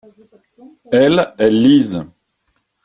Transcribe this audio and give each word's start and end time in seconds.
Elles, 0.91 1.31
elles 1.37 1.61
lisent. 1.61 2.03